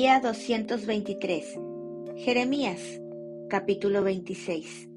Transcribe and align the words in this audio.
Día 0.00 0.20
223. 0.20 1.58
Jeremías, 2.18 2.80
capítulo 3.50 4.04
26. 4.04 4.88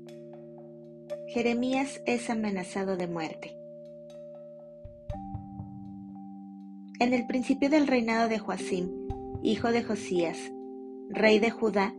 Jeremías 1.28 2.04
es 2.06 2.30
amenazado 2.30 2.98
de 2.98 3.08
muerte. 3.08 3.58
En 7.00 7.14
el 7.14 7.26
principio 7.26 7.72
del 7.72 7.88
reinado 7.88 8.30
de 8.30 8.38
Joacim, 8.38 8.92
hijo 9.42 9.72
de 9.72 9.82
Josías, 9.84 10.38
rey 11.10 11.40
de 11.40 11.50
Judá, 11.50 11.96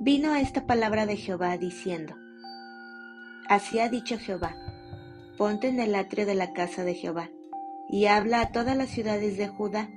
vino 0.00 0.34
esta 0.34 0.66
palabra 0.66 1.06
de 1.06 1.16
Jehová 1.16 1.56
diciendo, 1.56 2.16
Así 3.48 3.78
ha 3.78 3.88
dicho 3.88 4.18
Jehová, 4.18 4.56
ponte 5.38 5.68
en 5.68 5.78
el 5.78 5.94
atrio 5.94 6.26
de 6.26 6.34
la 6.34 6.52
casa 6.52 6.82
de 6.82 6.94
Jehová, 6.94 7.30
y 7.88 8.06
habla 8.06 8.40
a 8.40 8.50
todas 8.50 8.76
las 8.76 8.88
ciudades 8.88 9.36
de 9.36 9.46
Judá, 9.46 9.88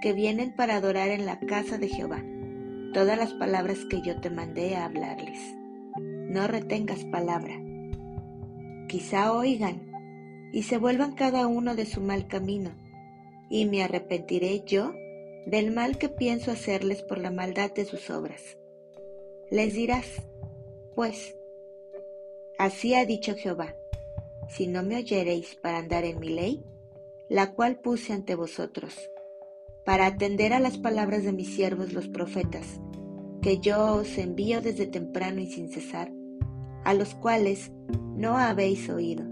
que 0.00 0.12
vienen 0.12 0.54
para 0.54 0.76
adorar 0.76 1.10
en 1.10 1.26
la 1.26 1.38
casa 1.40 1.78
de 1.78 1.88
Jehová, 1.88 2.22
todas 2.92 3.18
las 3.18 3.32
palabras 3.34 3.78
que 3.90 4.00
yo 4.02 4.20
te 4.20 4.30
mandé 4.30 4.76
a 4.76 4.84
hablarles. 4.84 5.38
No 5.98 6.46
retengas 6.46 7.04
palabra. 7.04 7.54
Quizá 8.88 9.32
oigan 9.32 9.90
y 10.52 10.62
se 10.62 10.78
vuelvan 10.78 11.14
cada 11.14 11.46
uno 11.46 11.74
de 11.74 11.86
su 11.86 12.00
mal 12.00 12.28
camino, 12.28 12.70
y 13.50 13.66
me 13.66 13.82
arrepentiré 13.82 14.62
yo 14.64 14.92
del 15.46 15.72
mal 15.72 15.98
que 15.98 16.08
pienso 16.08 16.50
hacerles 16.50 17.02
por 17.02 17.18
la 17.18 17.30
maldad 17.30 17.72
de 17.72 17.84
sus 17.84 18.08
obras. 18.10 18.56
Les 19.50 19.74
dirás, 19.74 20.06
pues, 20.94 21.36
así 22.58 22.94
ha 22.94 23.04
dicho 23.04 23.34
Jehová, 23.34 23.74
si 24.48 24.66
no 24.66 24.82
me 24.82 24.96
oyereis 24.96 25.56
para 25.56 25.78
andar 25.78 26.04
en 26.04 26.20
mi 26.20 26.28
ley, 26.28 26.64
la 27.28 27.52
cual 27.52 27.80
puse 27.80 28.12
ante 28.12 28.34
vosotros, 28.34 28.94
para 29.84 30.06
atender 30.06 30.52
a 30.52 30.60
las 30.60 30.78
palabras 30.78 31.24
de 31.24 31.32
mis 31.32 31.54
siervos 31.54 31.92
los 31.92 32.08
profetas, 32.08 32.80
que 33.42 33.58
yo 33.58 33.96
os 33.96 34.16
envío 34.16 34.62
desde 34.62 34.86
temprano 34.86 35.40
y 35.40 35.46
sin 35.46 35.68
cesar, 35.70 36.12
a 36.84 36.94
los 36.94 37.14
cuales 37.14 37.70
no 38.16 38.38
habéis 38.38 38.88
oído. 38.88 39.24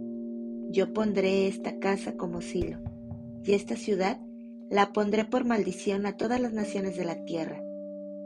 Yo 0.71 0.93
pondré 0.93 1.49
esta 1.49 1.79
casa 1.79 2.17
como 2.17 2.43
silo, 2.43 2.79
y 3.45 3.55
esta 3.55 3.77
ciudad 3.77 4.21
la 4.71 4.93
pondré 4.93 5.25
por 5.25 5.45
maldición 5.45 6.07
a 6.07 6.17
todas 6.17 6.41
las 6.41 6.53
naciones 6.53 6.97
de 6.97 7.05
la 7.05 7.25
tierra, 7.25 7.63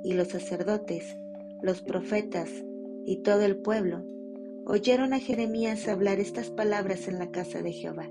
y 0.02 0.14
los 0.14 0.28
sacerdotes, 0.28 1.16
los 1.62 1.80
profetas 1.80 2.50
y 3.04 3.22
todo 3.22 3.42
el 3.42 3.56
pueblo 3.56 4.04
oyeron 4.66 5.12
a 5.12 5.20
Jeremías 5.20 5.86
hablar 5.86 6.18
estas 6.18 6.50
palabras 6.50 7.06
en 7.06 7.18
la 7.18 7.30
casa 7.30 7.62
de 7.62 7.72
Jehová. 7.72 8.08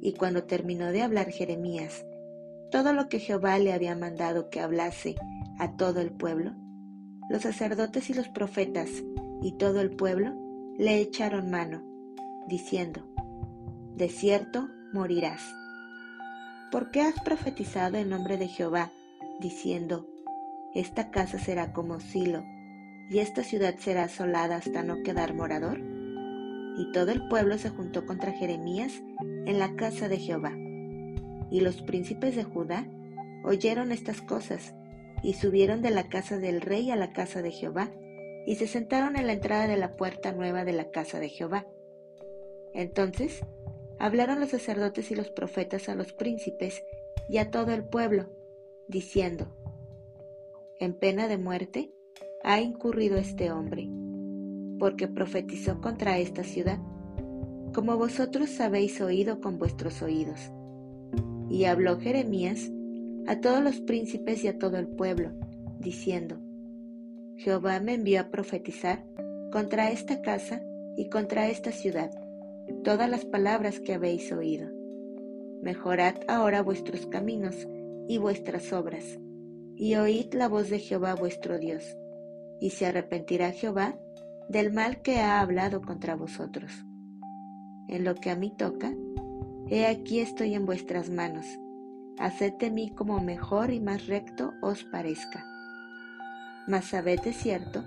Y 0.00 0.12
cuando 0.12 0.44
terminó 0.44 0.92
de 0.92 1.02
hablar 1.02 1.30
Jeremías 1.30 2.04
todo 2.70 2.92
lo 2.92 3.08
que 3.08 3.18
Jehová 3.18 3.58
le 3.58 3.72
había 3.72 3.96
mandado 3.96 4.50
que 4.50 4.60
hablase 4.60 5.16
a 5.58 5.72
todo 5.76 6.00
el 6.00 6.10
pueblo, 6.10 6.52
los 7.30 7.42
sacerdotes 7.42 8.10
y 8.10 8.14
los 8.14 8.28
profetas 8.28 8.90
y 9.42 9.52
todo 9.52 9.80
el 9.80 9.90
pueblo 9.90 10.34
le 10.78 11.00
echaron 11.00 11.50
mano, 11.50 11.82
diciendo, 12.46 13.02
De 13.94 14.08
cierto 14.08 14.68
morirás. 14.92 15.42
¿Por 16.70 16.90
qué 16.90 17.00
has 17.00 17.18
profetizado 17.20 17.96
en 17.96 18.10
nombre 18.10 18.36
de 18.36 18.48
Jehová, 18.48 18.92
diciendo, 19.40 20.06
Esta 20.74 21.10
casa 21.10 21.38
será 21.38 21.72
como 21.72 22.00
silo, 22.00 22.44
y 23.10 23.20
esta 23.20 23.42
ciudad 23.42 23.76
será 23.78 24.04
asolada 24.04 24.56
hasta 24.56 24.82
no 24.82 25.02
quedar 25.02 25.34
morador? 25.34 25.80
Y 26.76 26.92
todo 26.92 27.10
el 27.10 27.26
pueblo 27.28 27.56
se 27.56 27.70
juntó 27.70 28.04
contra 28.04 28.32
Jeremías 28.32 28.92
en 29.46 29.58
la 29.58 29.74
casa 29.74 30.08
de 30.08 30.18
Jehová 30.18 30.52
y 31.50 31.60
los 31.60 31.82
príncipes 31.82 32.36
de 32.36 32.44
Judá 32.44 32.86
oyeron 33.44 33.92
estas 33.92 34.20
cosas, 34.20 34.74
y 35.22 35.34
subieron 35.34 35.82
de 35.82 35.90
la 35.90 36.08
casa 36.08 36.38
del 36.38 36.60
rey 36.60 36.90
a 36.90 36.96
la 36.96 37.12
casa 37.12 37.42
de 37.42 37.50
Jehová, 37.50 37.90
y 38.46 38.56
se 38.56 38.66
sentaron 38.66 39.16
en 39.16 39.26
la 39.26 39.32
entrada 39.32 39.66
de 39.66 39.76
la 39.76 39.96
puerta 39.96 40.32
nueva 40.32 40.64
de 40.64 40.72
la 40.72 40.90
casa 40.90 41.18
de 41.18 41.28
Jehová. 41.28 41.66
Entonces 42.72 43.40
hablaron 43.98 44.40
los 44.40 44.50
sacerdotes 44.50 45.10
y 45.10 45.14
los 45.14 45.30
profetas 45.30 45.88
a 45.88 45.94
los 45.94 46.12
príncipes 46.12 46.82
y 47.28 47.38
a 47.38 47.50
todo 47.50 47.72
el 47.72 47.84
pueblo, 47.84 48.30
diciendo, 48.86 49.48
En 50.78 50.94
pena 50.94 51.26
de 51.28 51.38
muerte 51.38 51.92
ha 52.44 52.60
incurrido 52.60 53.18
este 53.18 53.50
hombre, 53.50 53.88
porque 54.78 55.08
profetizó 55.08 55.80
contra 55.80 56.18
esta 56.18 56.44
ciudad, 56.44 56.78
como 57.74 57.96
vosotros 57.96 58.60
habéis 58.60 59.00
oído 59.00 59.40
con 59.40 59.58
vuestros 59.58 60.00
oídos 60.00 60.52
y 61.48 61.64
habló 61.64 61.98
Jeremías 61.98 62.70
a 63.26 63.40
todos 63.40 63.62
los 63.62 63.80
príncipes 63.80 64.44
y 64.44 64.48
a 64.48 64.58
todo 64.58 64.78
el 64.78 64.88
pueblo, 64.88 65.32
diciendo, 65.78 66.40
Jehová 67.36 67.80
me 67.80 67.94
envió 67.94 68.20
a 68.20 68.30
profetizar 68.30 69.04
contra 69.52 69.90
esta 69.90 70.22
casa 70.22 70.62
y 70.96 71.08
contra 71.08 71.48
esta 71.48 71.72
ciudad 71.72 72.10
todas 72.82 73.08
las 73.08 73.24
palabras 73.24 73.80
que 73.80 73.94
habéis 73.94 74.32
oído. 74.32 74.68
Mejorad 75.62 76.16
ahora 76.28 76.62
vuestros 76.62 77.06
caminos 77.06 77.66
y 78.08 78.18
vuestras 78.18 78.72
obras, 78.72 79.18
y 79.76 79.94
oíd 79.96 80.32
la 80.34 80.48
voz 80.48 80.70
de 80.70 80.78
Jehová 80.78 81.14
vuestro 81.14 81.58
Dios, 81.58 81.96
y 82.60 82.70
se 82.70 82.86
arrepentirá 82.86 83.52
Jehová 83.52 83.98
del 84.48 84.72
mal 84.72 85.02
que 85.02 85.18
ha 85.18 85.40
hablado 85.40 85.82
contra 85.82 86.16
vosotros. 86.16 86.72
En 87.88 88.04
lo 88.04 88.14
que 88.14 88.30
a 88.30 88.36
mí 88.36 88.52
toca, 88.56 88.94
He 89.70 89.86
aquí 89.86 90.20
estoy 90.20 90.54
en 90.54 90.64
vuestras 90.64 91.10
manos. 91.10 91.44
Haced 92.18 92.54
de 92.54 92.70
mí 92.70 92.90
como 92.90 93.20
mejor 93.20 93.70
y 93.70 93.80
más 93.80 94.06
recto 94.06 94.54
os 94.62 94.84
parezca. 94.84 95.44
Mas 96.66 96.86
sabed 96.86 97.20
de 97.20 97.34
cierto 97.34 97.84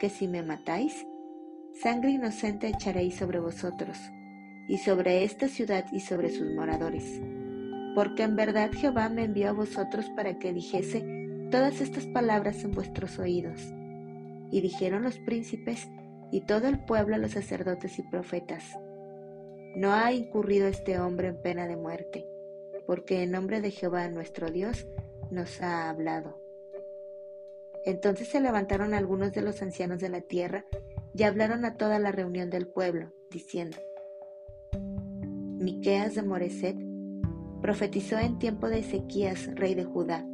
que 0.00 0.10
si 0.10 0.28
me 0.28 0.42
matáis, 0.42 1.06
sangre 1.82 2.10
inocente 2.10 2.68
echaréis 2.68 3.16
sobre 3.16 3.40
vosotros, 3.40 3.98
y 4.68 4.78
sobre 4.78 5.24
esta 5.24 5.48
ciudad 5.48 5.86
y 5.92 6.00
sobre 6.00 6.28
sus 6.28 6.52
moradores. 6.52 7.22
Porque 7.94 8.24
en 8.24 8.36
verdad 8.36 8.70
Jehová 8.72 9.08
me 9.08 9.24
envió 9.24 9.48
a 9.48 9.52
vosotros 9.52 10.10
para 10.16 10.38
que 10.38 10.52
dijese 10.52 11.04
todas 11.50 11.80
estas 11.80 12.04
palabras 12.06 12.64
en 12.64 12.72
vuestros 12.72 13.18
oídos. 13.18 13.60
Y 14.50 14.60
dijeron 14.60 15.02
los 15.02 15.18
príncipes 15.20 15.88
y 16.30 16.42
todo 16.42 16.68
el 16.68 16.80
pueblo 16.80 17.14
a 17.14 17.18
los 17.18 17.32
sacerdotes 17.32 17.98
y 17.98 18.02
profetas, 18.02 18.76
no 19.74 19.92
ha 19.92 20.12
incurrido 20.12 20.68
este 20.68 20.98
hombre 20.98 21.28
en 21.28 21.36
pena 21.36 21.66
de 21.66 21.76
muerte, 21.76 22.26
porque 22.86 23.22
en 23.22 23.32
nombre 23.32 23.60
de 23.60 23.70
Jehová 23.70 24.08
nuestro 24.08 24.50
Dios 24.50 24.86
nos 25.30 25.60
ha 25.60 25.88
hablado. 25.90 26.40
Entonces 27.84 28.28
se 28.28 28.40
levantaron 28.40 28.94
algunos 28.94 29.32
de 29.32 29.42
los 29.42 29.60
ancianos 29.60 30.00
de 30.00 30.08
la 30.08 30.20
tierra 30.20 30.64
y 31.14 31.22
hablaron 31.24 31.64
a 31.64 31.76
toda 31.76 31.98
la 31.98 32.12
reunión 32.12 32.50
del 32.50 32.66
pueblo, 32.66 33.12
diciendo, 33.30 33.76
Miqueas 35.58 36.14
de 36.14 36.22
Moreset 36.22 36.76
profetizó 37.60 38.18
en 38.18 38.38
tiempo 38.38 38.68
de 38.68 38.80
Ezequías, 38.80 39.48
rey 39.54 39.74
de 39.74 39.84
Judá, 39.84 40.26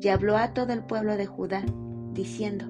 y 0.00 0.08
habló 0.08 0.36
a 0.36 0.54
todo 0.54 0.72
el 0.72 0.84
pueblo 0.84 1.16
de 1.16 1.26
Judá, 1.26 1.64
diciendo, 2.12 2.66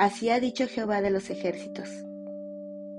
Así 0.00 0.30
ha 0.30 0.40
dicho 0.40 0.66
Jehová 0.66 1.02
de 1.02 1.10
los 1.10 1.28
ejércitos. 1.28 1.90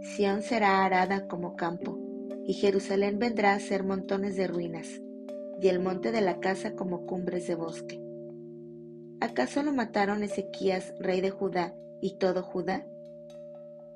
Sión 0.02 0.44
será 0.44 0.86
arada 0.86 1.28
como 1.28 1.56
campo, 1.56 1.98
y 2.46 2.54
Jerusalén 2.54 3.18
vendrá 3.18 3.54
a 3.54 3.60
ser 3.60 3.84
montones 3.84 4.36
de 4.36 4.46
ruinas, 4.46 4.88
y 5.60 5.68
el 5.70 5.80
monte 5.80 6.12
de 6.12 6.22
la 6.22 6.40
casa 6.40 6.76
como 6.76 7.08
cumbres 7.08 7.48
de 7.48 7.56
bosque. 7.56 8.00
¿Acaso 9.20 9.64
lo 9.64 9.74
mataron 9.74 10.22
Ezequías, 10.22 10.94
rey 11.00 11.22
de 11.22 11.32
Judá, 11.32 11.74
y 12.04 12.20
todo 12.20 12.44
Judá? 12.44 12.86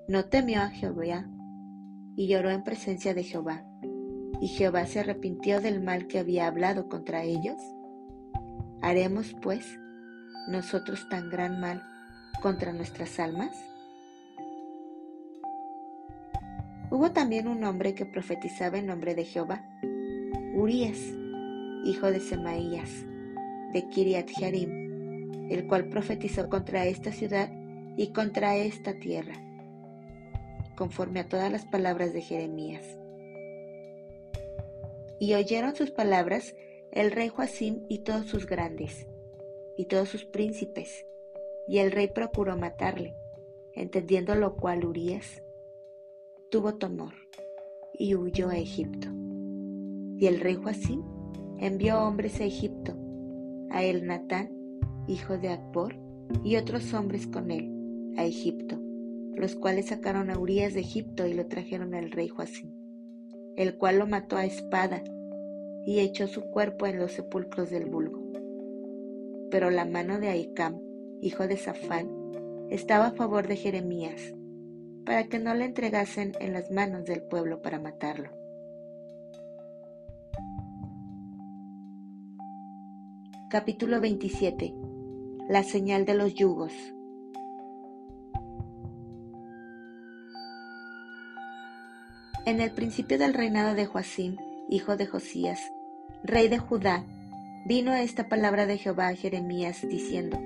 No 0.07 0.25
temió 0.25 0.61
a 0.61 0.69
Jehová, 0.72 1.29
y 2.16 2.28
lloró 2.28 2.49
en 2.49 2.63
presencia 2.63 3.13
de 3.13 3.23
Jehová, 3.23 3.67
y 4.41 4.47
Jehová 4.47 4.87
se 4.87 5.01
arrepintió 5.01 5.61
del 5.61 5.79
mal 5.79 6.08
que 6.08 6.17
había 6.17 6.47
hablado 6.47 6.90
contra 6.90 7.22
ellos. 7.22 7.61
¿Haremos, 8.81 9.35
pues, 9.43 9.78
nosotros 10.47 11.08
tan 11.08 11.29
gran 11.29 11.59
mal 11.59 11.84
contra 12.41 12.73
nuestras 12.73 13.20
almas? 13.20 13.52
Hubo 16.91 17.11
también 17.11 17.47
un 17.47 17.64
hombre 17.64 17.93
que 17.96 18.05
profetizaba 18.05 18.78
en 18.78 18.87
nombre 18.87 19.16
de 19.16 19.26
Jehová, 19.26 19.66
Urías, 20.53 20.99
hijo 21.84 22.11
de 22.11 22.20
Semaías, 22.20 22.90
de 23.73 23.87
Kiriat 23.90 24.29
Jearim, 24.29 25.52
el 25.52 25.67
cual 25.67 25.90
profetizó 25.90 26.49
contra 26.49 26.85
esta 26.85 27.11
ciudad 27.11 27.49
y 27.97 28.14
contra 28.14 28.55
esta 28.55 28.93
tierra, 28.93 29.35
conforme 30.76 31.20
a 31.20 31.28
todas 31.28 31.52
las 31.52 31.66
palabras 31.66 32.14
de 32.14 32.22
Jeremías. 32.22 32.84
Y 35.20 35.34
oyeron 35.34 35.76
sus 35.76 35.91
palabras 35.91 36.55
el 36.91 37.11
rey 37.11 37.29
Joacim 37.29 37.84
y 37.90 37.99
todos 37.99 38.28
sus 38.28 38.46
grandes, 38.46 39.05
y 39.78 39.85
todos 39.85 40.09
sus 40.09 40.23
príncipes, 40.23 41.05
y 41.67 41.79
el 41.79 41.91
rey 41.91 42.08
procuró 42.08 42.58
matarle, 42.58 43.16
entendiendo 43.73 44.35
lo 44.35 44.56
cual 44.56 44.85
Urias 44.85 45.41
tuvo 46.52 46.76
temor 46.76 47.14
y 47.94 48.16
huyó 48.16 48.50
a 48.50 48.58
Egipto. 48.58 49.08
Y 50.17 50.28
el 50.28 50.40
rey 50.40 50.56
Joacim 50.56 51.03
envió 51.59 52.02
hombres 52.02 52.40
a 52.40 52.46
Egipto, 52.46 52.94
a 53.70 53.84
el 53.84 54.06
Natán, 54.06 54.52
hijo 55.08 55.38
de 55.38 55.50
Akbor, 55.50 55.96
y 56.44 56.56
otros 56.56 56.94
hombres 56.94 57.28
con 57.28 57.52
él, 57.52 58.14
a 58.18 58.26
Egipto, 58.26 58.79
los 59.35 59.56
cuales 59.56 59.88
sacaron 59.88 60.29
a 60.29 60.40
Urias 60.40 60.73
de 60.73 60.79
Egipto 60.82 61.28
y 61.28 61.34
lo 61.34 61.47
trajeron 61.47 61.94
al 61.94 62.11
rey 62.11 62.28
Joacim, 62.28 62.72
el 63.56 63.78
cual 63.78 64.00
lo 64.00 64.08
mató 64.08 64.38
a 64.38 64.46
espada 64.46 65.03
y 65.85 66.00
echó 66.00 66.28
su 66.28 66.41
cuerpo 66.41 66.88
en 66.88 66.97
los 66.97 67.11
sepulcros 67.11 67.70
del 67.70 67.85
vulgo. 67.85 68.23
Pero 69.52 69.70
la 69.70 69.85
mano 69.85 70.20
de 70.20 70.29
Ahicam, 70.29 70.79
hijo 71.25 71.47
de 71.47 71.57
Safán, 71.57 72.07
estaba 72.69 73.07
a 73.07 73.11
favor 73.11 73.47
de 73.47 73.55
Jeremías, 73.55 74.22
para 75.05 75.23
que 75.25 75.39
no 75.39 75.55
le 75.55 75.66
entregasen 75.66 76.33
en 76.39 76.53
las 76.53 76.69
manos 76.69 77.05
del 77.05 77.23
pueblo 77.23 77.61
para 77.63 77.79
matarlo. 77.79 78.29
Capítulo 83.49 83.99
27 84.01 84.73
La 85.49 85.63
señal 85.63 86.05
de 86.05 86.13
los 86.13 86.33
yugos 86.35 86.73
En 92.45 92.61
el 92.61 92.72
principio 92.72 93.17
del 93.17 93.33
reinado 93.33 93.73
de 93.73 93.87
Joacim, 93.87 94.37
hijo 94.69 94.97
de 94.97 95.07
Josías, 95.07 95.59
rey 96.23 96.47
de 96.47 96.59
Judá, 96.59 97.03
vino 97.66 97.93
esta 97.93 98.29
palabra 98.29 98.67
de 98.67 98.77
Jehová 98.77 99.07
a 99.07 99.16
Jeremías 99.16 99.81
diciendo, 99.81 100.37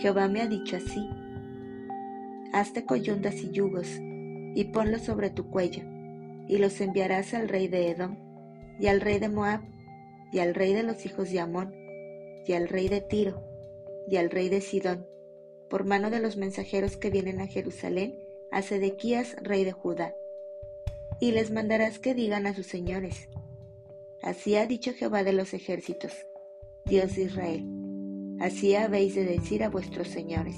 Jehová 0.00 0.28
me 0.28 0.42
ha 0.42 0.46
dicho 0.46 0.76
así, 0.76 1.08
hazte 2.52 2.84
coyundas 2.84 3.34
y 3.42 3.50
yugos, 3.50 3.88
y 4.54 4.64
ponlos 4.72 5.02
sobre 5.02 5.30
tu 5.30 5.50
cuello, 5.50 5.82
y 6.46 6.58
los 6.58 6.80
enviarás 6.80 7.34
al 7.34 7.48
rey 7.48 7.66
de 7.66 7.90
Edom, 7.90 8.16
y 8.78 8.86
al 8.86 9.00
rey 9.00 9.18
de 9.18 9.28
Moab, 9.28 9.60
y 10.32 10.38
al 10.38 10.54
rey 10.54 10.72
de 10.72 10.84
los 10.84 11.04
hijos 11.04 11.30
de 11.30 11.40
Amón, 11.40 11.74
y 12.46 12.52
al 12.52 12.68
rey 12.68 12.88
de 12.88 13.00
Tiro, 13.00 13.42
y 14.08 14.16
al 14.16 14.30
rey 14.30 14.48
de 14.48 14.60
Sidón, 14.60 15.04
por 15.68 15.84
mano 15.84 16.10
de 16.10 16.20
los 16.20 16.36
mensajeros 16.36 16.96
que 16.96 17.10
vienen 17.10 17.40
a 17.40 17.48
Jerusalén, 17.48 18.18
a 18.52 18.62
Sedequías, 18.62 19.34
rey 19.42 19.64
de 19.64 19.72
Judá. 19.72 20.14
Y 21.20 21.32
les 21.32 21.50
mandarás 21.50 21.98
que 21.98 22.14
digan 22.14 22.46
a 22.46 22.54
sus 22.54 22.66
señores, 22.66 23.28
Así 24.22 24.56
ha 24.56 24.66
dicho 24.66 24.92
Jehová 24.92 25.24
de 25.24 25.32
los 25.32 25.54
ejércitos, 25.54 26.12
Dios 26.84 27.16
de 27.16 27.22
Israel, 27.22 27.77
así 28.40 28.74
habéis 28.74 29.14
de 29.14 29.24
decir 29.24 29.62
a 29.64 29.68
vuestros 29.68 30.08
señores. 30.08 30.56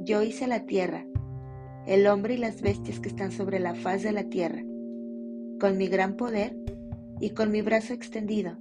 Yo 0.00 0.22
hice 0.22 0.46
la 0.46 0.64
tierra, 0.66 1.06
el 1.86 2.06
hombre 2.06 2.34
y 2.34 2.38
las 2.38 2.60
bestias 2.60 3.00
que 3.00 3.08
están 3.08 3.32
sobre 3.32 3.60
la 3.60 3.74
faz 3.74 4.02
de 4.02 4.12
la 4.12 4.24
tierra, 4.24 4.62
con 5.60 5.76
mi 5.76 5.88
gran 5.88 6.16
poder 6.16 6.56
y 7.20 7.30
con 7.30 7.50
mi 7.50 7.62
brazo 7.62 7.92
extendido, 7.92 8.56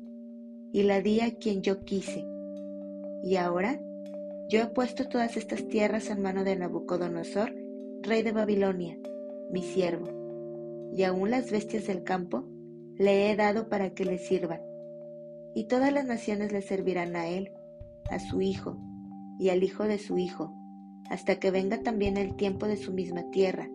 y 0.71 0.83
la 0.83 1.01
di 1.01 1.21
a 1.21 1.35
quien 1.35 1.61
yo 1.61 1.81
quise. 1.81 2.25
Y 3.23 3.35
ahora 3.35 3.81
yo 4.49 4.61
he 4.61 4.67
puesto 4.67 5.07
todas 5.07 5.35
estas 5.35 5.67
tierras 5.67 6.09
en 6.09 6.21
mano 6.21 6.43
de 6.43 6.55
Nabucodonosor, 6.55 7.53
rey 8.01 8.23
de 8.23 8.31
Babilonia, 8.31 8.97
mi 9.51 9.61
siervo, 9.61 10.07
y 10.93 11.03
aún 11.03 11.31
las 11.31 11.51
bestias 11.51 11.87
del 11.87 12.03
campo 12.03 12.45
le 12.97 13.29
he 13.29 13.35
dado 13.35 13.67
para 13.69 13.93
que 13.93 14.05
le 14.05 14.17
sirvan. 14.17 14.66
Y 15.57 15.63
todas 15.63 15.91
las 15.91 16.05
naciones 16.05 16.51
le 16.51 16.61
servirán 16.61 17.15
a 17.15 17.25
él, 17.25 17.51
a 18.11 18.19
su 18.19 18.41
hijo 18.41 18.77
y 19.39 19.49
al 19.49 19.63
hijo 19.63 19.85
de 19.85 19.97
su 19.97 20.19
hijo, 20.19 20.53
hasta 21.09 21.39
que 21.39 21.49
venga 21.49 21.81
también 21.81 22.15
el 22.15 22.35
tiempo 22.35 22.67
de 22.67 22.77
su 22.77 22.93
misma 22.93 23.23
tierra, 23.31 23.67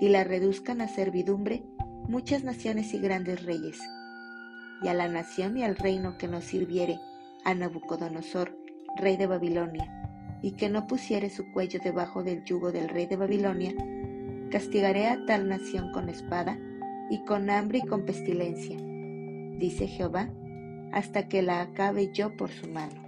y 0.00 0.08
la 0.08 0.24
reduzcan 0.24 0.80
a 0.80 0.88
servidumbre 0.88 1.62
muchas 2.08 2.42
naciones 2.42 2.92
y 2.94 2.98
grandes 2.98 3.44
reyes. 3.44 3.78
Y 4.82 4.88
a 4.88 4.94
la 4.94 5.06
nación 5.06 5.56
y 5.56 5.62
al 5.62 5.76
reino 5.76 6.18
que 6.18 6.26
no 6.26 6.40
sirviere 6.40 6.98
a 7.44 7.54
Nabucodonosor, 7.54 8.58
rey 8.96 9.16
de 9.16 9.28
Babilonia, 9.28 9.88
y 10.42 10.56
que 10.56 10.68
no 10.68 10.88
pusiere 10.88 11.30
su 11.30 11.44
cuello 11.52 11.78
debajo 11.80 12.24
del 12.24 12.42
yugo 12.42 12.72
del 12.72 12.88
rey 12.88 13.06
de 13.06 13.14
Babilonia, 13.14 13.72
castigaré 14.50 15.06
a 15.06 15.24
tal 15.26 15.48
nación 15.48 15.92
con 15.92 16.08
espada, 16.08 16.58
y 17.08 17.24
con 17.24 17.50
hambre 17.50 17.78
y 17.78 17.86
con 17.86 18.04
pestilencia, 18.04 18.76
dice 19.60 19.86
Jehová, 19.86 20.28
hasta 20.92 21.28
que 21.28 21.42
la 21.42 21.62
acabe 21.62 22.10
yo 22.12 22.36
por 22.36 22.50
su 22.50 22.68
mano. 22.68 23.06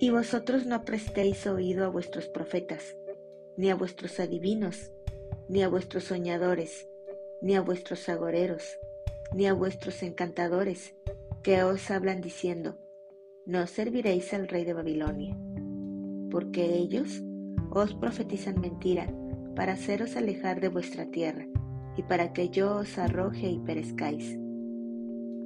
Y 0.00 0.10
vosotros 0.10 0.66
no 0.66 0.84
prestéis 0.84 1.46
oído 1.46 1.84
a 1.84 1.88
vuestros 1.88 2.28
profetas, 2.28 2.96
ni 3.56 3.70
a 3.70 3.74
vuestros 3.74 4.20
adivinos, 4.20 4.92
ni 5.48 5.62
a 5.62 5.68
vuestros 5.68 6.04
soñadores, 6.04 6.88
ni 7.42 7.56
a 7.56 7.60
vuestros 7.60 8.08
agoreros, 8.08 8.78
ni 9.34 9.46
a 9.46 9.52
vuestros 9.52 10.02
encantadores, 10.02 10.94
que 11.42 11.62
os 11.64 11.90
hablan 11.90 12.20
diciendo, 12.20 12.78
no 13.46 13.66
serviréis 13.66 14.32
al 14.34 14.48
rey 14.48 14.64
de 14.64 14.74
Babilonia, 14.74 15.36
porque 16.30 16.76
ellos 16.76 17.22
os 17.70 17.94
profetizan 17.94 18.60
mentira 18.60 19.12
para 19.56 19.72
haceros 19.72 20.16
alejar 20.16 20.60
de 20.60 20.68
vuestra 20.68 21.06
tierra, 21.10 21.46
y 21.98 22.02
para 22.04 22.32
que 22.32 22.48
yo 22.48 22.76
os 22.76 22.96
arroje 22.96 23.50
y 23.50 23.58
perezcáis. 23.58 24.38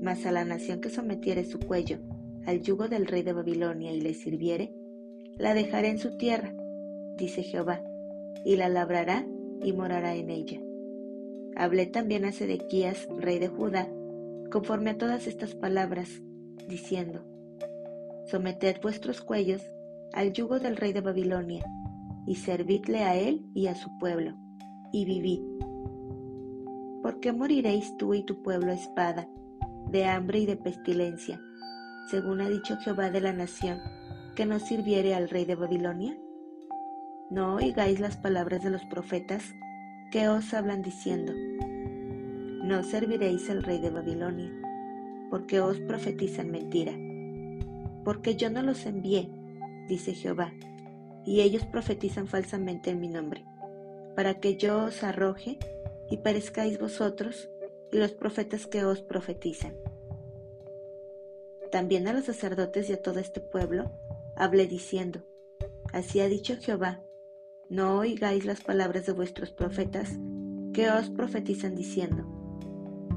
Mas 0.02 0.26
a 0.26 0.32
la 0.32 0.44
nación 0.44 0.82
que 0.82 0.90
sometiere 0.90 1.44
su 1.44 1.58
cuello 1.58 1.98
al 2.44 2.60
yugo 2.60 2.88
del 2.88 3.06
rey 3.06 3.22
de 3.22 3.32
Babilonia 3.32 3.90
y 3.92 4.02
le 4.02 4.12
sirviere, 4.12 4.74
la 5.38 5.54
dejaré 5.54 5.88
en 5.88 5.98
su 5.98 6.18
tierra, 6.18 6.52
dice 7.16 7.42
Jehová, 7.42 7.82
y 8.44 8.56
la 8.56 8.68
labrará 8.68 9.26
y 9.62 9.72
morará 9.72 10.14
en 10.14 10.28
ella. 10.28 10.60
Hablé 11.56 11.86
también 11.86 12.26
a 12.26 12.32
Sedequías, 12.32 13.08
rey 13.18 13.38
de 13.38 13.48
Judá, 13.48 13.88
conforme 14.50 14.90
a 14.90 14.98
todas 14.98 15.26
estas 15.26 15.54
palabras, 15.54 16.10
diciendo, 16.68 17.24
Someted 18.26 18.76
vuestros 18.82 19.22
cuellos 19.22 19.62
al 20.12 20.34
yugo 20.34 20.58
del 20.58 20.76
rey 20.76 20.92
de 20.92 21.00
Babilonia, 21.00 21.64
y 22.26 22.34
servidle 22.36 23.04
a 23.04 23.16
él 23.16 23.46
y 23.54 23.68
a 23.68 23.74
su 23.74 23.88
pueblo, 23.98 24.36
y 24.92 25.06
vivid. 25.06 25.40
¿Por 27.22 27.30
qué 27.30 27.38
moriréis 27.38 27.96
tú 27.98 28.14
y 28.14 28.24
tu 28.24 28.42
pueblo 28.42 28.72
a 28.72 28.74
espada, 28.74 29.28
de 29.92 30.06
hambre 30.06 30.40
y 30.40 30.46
de 30.46 30.56
pestilencia, 30.56 31.40
según 32.10 32.40
ha 32.40 32.48
dicho 32.48 32.76
Jehová 32.78 33.10
de 33.10 33.20
la 33.20 33.32
nación, 33.32 33.78
que 34.34 34.44
no 34.44 34.58
sirviere 34.58 35.14
al 35.14 35.28
rey 35.28 35.44
de 35.44 35.54
Babilonia? 35.54 36.18
No 37.30 37.54
oigáis 37.54 38.00
las 38.00 38.16
palabras 38.16 38.64
de 38.64 38.70
los 38.70 38.84
profetas 38.86 39.54
que 40.10 40.28
os 40.28 40.52
hablan 40.52 40.82
diciendo, 40.82 41.32
no 42.64 42.82
serviréis 42.82 43.48
al 43.50 43.62
rey 43.62 43.78
de 43.78 43.90
Babilonia, 43.90 44.50
porque 45.30 45.60
os 45.60 45.78
profetizan 45.78 46.50
mentira. 46.50 46.92
Porque 48.04 48.34
yo 48.34 48.50
no 48.50 48.62
los 48.62 48.84
envié, 48.84 49.30
dice 49.88 50.14
Jehová, 50.14 50.52
y 51.24 51.42
ellos 51.42 51.64
profetizan 51.66 52.26
falsamente 52.26 52.90
en 52.90 53.00
mi 53.00 53.06
nombre, 53.06 53.44
para 54.16 54.40
que 54.40 54.56
yo 54.56 54.86
os 54.86 55.04
arroje 55.04 55.60
y 56.12 56.18
perezcáis 56.18 56.78
vosotros 56.78 57.48
y 57.90 57.96
los 57.96 58.12
profetas 58.12 58.66
que 58.66 58.84
os 58.84 59.00
profetizan. 59.00 59.74
También 61.70 62.06
a 62.06 62.12
los 62.12 62.26
sacerdotes 62.26 62.90
y 62.90 62.92
a 62.92 63.00
todo 63.00 63.18
este 63.18 63.40
pueblo 63.40 63.90
hablé 64.36 64.66
diciendo, 64.66 65.24
Así 65.90 66.20
ha 66.20 66.28
dicho 66.28 66.56
Jehová, 66.60 67.02
no 67.70 67.98
oigáis 67.98 68.44
las 68.44 68.60
palabras 68.60 69.06
de 69.06 69.12
vuestros 69.12 69.52
profetas 69.52 70.10
que 70.74 70.90
os 70.90 71.08
profetizan 71.08 71.74
diciendo, 71.74 72.26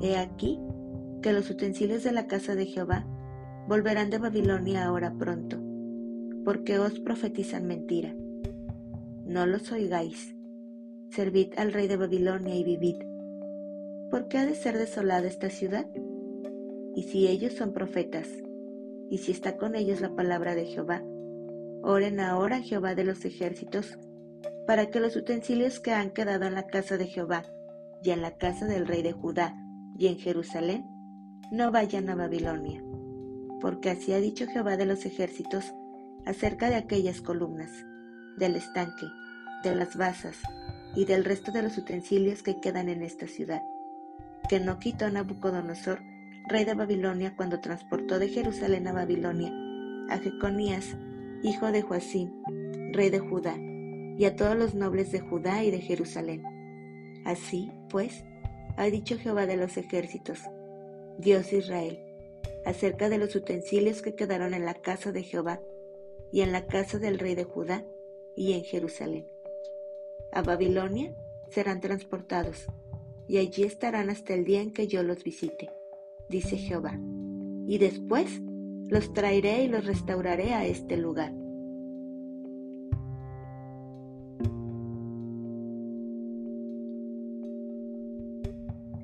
He 0.01 0.15
aquí 0.15 0.61
que 1.21 1.33
los 1.33 1.49
utensilios 1.49 2.03
de 2.03 2.13
la 2.13 2.27
casa 2.27 2.55
de 2.55 2.65
Jehová 2.65 3.05
volverán 3.67 4.09
de 4.09 4.19
Babilonia 4.19 4.85
ahora 4.85 5.13
pronto 5.17 5.59
porque 6.45 6.77
os 6.77 6.99
profetizan 6.99 7.65
mentira. 7.65 8.15
No 9.25 9.47
los 9.47 9.71
oigáis. 9.71 10.34
Servid 11.15 11.53
al 11.57 11.71
rey 11.71 11.87
de 11.87 11.95
Babilonia 11.95 12.55
y 12.55 12.63
vivid. 12.65 12.97
¿Por 14.11 14.27
qué 14.27 14.39
ha 14.39 14.45
de 14.45 14.53
ser 14.53 14.77
desolada 14.77 15.25
esta 15.25 15.49
ciudad? 15.49 15.87
Y 16.93 17.03
si 17.03 17.29
ellos 17.29 17.53
son 17.53 17.71
profetas, 17.71 18.27
y 19.09 19.19
si 19.19 19.31
está 19.31 19.55
con 19.55 19.75
ellos 19.75 20.01
la 20.01 20.13
palabra 20.13 20.55
de 20.55 20.65
Jehová, 20.65 21.03
oren 21.83 22.19
ahora 22.19 22.57
a 22.57 22.61
Jehová 22.61 22.95
de 22.95 23.05
los 23.05 23.23
ejércitos, 23.23 23.97
para 24.67 24.87
que 24.87 24.99
los 24.99 25.15
utensilios 25.15 25.79
que 25.79 25.93
han 25.93 26.11
quedado 26.11 26.47
en 26.47 26.53
la 26.53 26.67
casa 26.67 26.97
de 26.97 27.07
Jehová 27.07 27.43
y 28.03 28.09
en 28.09 28.21
la 28.21 28.35
casa 28.35 28.65
del 28.65 28.85
rey 28.85 29.01
de 29.01 29.13
Judá 29.13 29.55
y 29.97 30.07
en 30.07 30.17
Jerusalén, 30.17 30.83
no 31.49 31.71
vayan 31.71 32.09
a 32.09 32.15
Babilonia. 32.15 32.83
Porque 33.61 33.91
así 33.91 34.11
ha 34.11 34.19
dicho 34.19 34.47
Jehová 34.47 34.75
de 34.75 34.85
los 34.85 35.05
ejércitos, 35.05 35.63
acerca 36.25 36.69
de 36.69 36.75
aquellas 36.75 37.21
columnas, 37.21 37.71
del 38.37 38.57
estanque, 38.57 39.05
de 39.63 39.75
las 39.75 39.95
basas 39.95 40.35
y 40.95 41.05
del 41.05 41.25
resto 41.25 41.51
de 41.51 41.61
los 41.61 41.77
utensilios 41.77 42.43
que 42.43 42.59
quedan 42.59 42.89
en 42.89 43.01
esta 43.03 43.27
ciudad, 43.27 43.61
que 44.49 44.59
no 44.59 44.79
quitó 44.79 45.09
Nabucodonosor, 45.09 46.01
rey 46.47 46.65
de 46.65 46.73
Babilonia, 46.73 47.35
cuando 47.35 47.59
transportó 47.59 48.19
de 48.19 48.29
Jerusalén 48.29 48.87
a 48.87 48.93
Babilonia 48.93 49.53
a 50.09 50.19
Jeconías, 50.19 50.95
hijo 51.41 51.71
de 51.71 51.81
Joacim, 51.81 52.31
rey 52.91 53.09
de 53.09 53.19
Judá, 53.19 53.57
y 53.57 54.25
a 54.25 54.35
todos 54.35 54.55
los 54.55 54.75
nobles 54.75 55.11
de 55.11 55.19
Judá 55.19 55.63
y 55.63 55.71
de 55.71 55.79
Jerusalén. 55.79 56.43
Así, 57.25 57.71
pues, 57.89 58.23
ha 58.77 58.85
dicho 58.85 59.17
Jehová 59.17 59.45
de 59.45 59.57
los 59.57 59.77
ejércitos, 59.77 60.39
Dios 61.17 61.49
de 61.49 61.57
Israel, 61.57 61.99
acerca 62.65 63.09
de 63.09 63.17
los 63.17 63.35
utensilios 63.35 64.01
que 64.01 64.15
quedaron 64.15 64.53
en 64.53 64.65
la 64.65 64.75
casa 64.75 65.11
de 65.11 65.23
Jehová 65.23 65.59
y 66.31 66.41
en 66.41 66.51
la 66.51 66.65
casa 66.67 66.99
del 66.99 67.19
rey 67.19 67.35
de 67.35 67.45
Judá 67.45 67.83
y 68.35 68.53
en 68.53 68.63
Jerusalén. 68.63 69.27
A 70.31 70.41
Babilonia 70.41 71.15
serán 71.49 71.81
transportados, 71.81 72.67
y 73.27 73.37
allí 73.37 73.63
estarán 73.63 74.09
hasta 74.09 74.33
el 74.33 74.45
día 74.45 74.61
en 74.61 74.71
que 74.71 74.87
yo 74.87 75.03
los 75.03 75.23
visite, 75.23 75.69
dice 76.29 76.57
Jehová, 76.57 76.99
y 77.67 77.77
después 77.77 78.41
los 78.87 79.13
traeré 79.13 79.63
y 79.63 79.67
los 79.67 79.85
restauraré 79.85 80.53
a 80.53 80.65
este 80.65 80.97
lugar. 80.97 81.33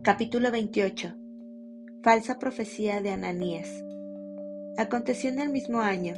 Capítulo 0.04 0.52
28 0.52 1.14
Falsa 2.04 2.40
profecía 2.40 3.00
de 3.02 3.12
Ananías. 3.12 3.84
Aconteció 4.76 5.30
en 5.30 5.40
el 5.40 5.50
mismo 5.50 5.82
año, 5.82 6.16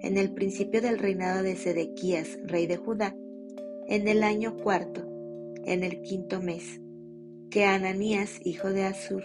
en 0.00 0.16
el 0.16 0.32
principio 0.32 0.80
del 0.80 0.98
reinado 0.98 1.42
de 1.42 1.56
Sedequías, 1.56 2.38
rey 2.44 2.66
de 2.66 2.78
Judá, 2.78 3.14
en 3.90 4.06
el 4.06 4.22
año 4.22 4.56
cuarto, 4.56 5.02
en 5.64 5.82
el 5.82 6.00
quinto 6.02 6.40
mes, 6.40 6.80
que 7.50 7.64
Ananías, 7.64 8.38
hijo 8.44 8.70
de 8.70 8.84
Azur, 8.84 9.24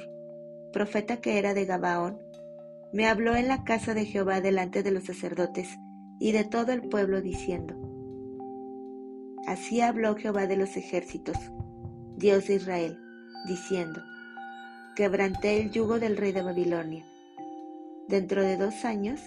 profeta 0.74 1.18
que 1.18 1.38
era 1.38 1.54
de 1.54 1.66
Gabaón, 1.66 2.18
me 2.92 3.06
habló 3.06 3.36
en 3.36 3.48
la 3.48 3.64
casa 3.64 3.94
de 3.94 4.06
Jehová 4.06 4.42
delante 4.42 4.82
de 4.82 4.90
los 4.90 5.04
sacerdotes 5.04 5.70
y 6.20 6.32
de 6.32 6.46
todo 6.46 6.72
el 6.72 6.82
pueblo 6.82 7.22
diciendo, 7.22 7.76
Así 9.46 9.82
habló 9.82 10.16
Jehová 10.16 10.48
de 10.48 10.58
los 10.58 10.76
ejércitos, 10.78 11.38
Dios 12.16 12.48
de 12.48 12.56
Israel, 12.56 13.00
diciendo, 13.48 14.02
Quebranté 14.96 15.62
el 15.62 15.70
yugo 15.70 16.00
del 16.00 16.18
rey 16.18 16.32
de 16.32 16.42
Babilonia. 16.42 17.06
Dentro 18.08 18.42
de 18.42 18.58
dos 18.58 18.84
años 18.84 19.22